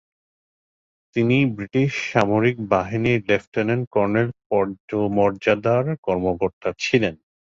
তিনি 1.15 1.37
ব্রিটিশ 1.55 1.91
সামরিক 2.11 2.57
বাহিনীর 2.71 3.19
লেফটেন্যান্ট 3.29 3.85
কর্নেল 3.91 4.27
পদমর্যাদার 4.49 5.85
কর্মকর্তা 6.03 6.69
ছিলেন। 6.79 7.15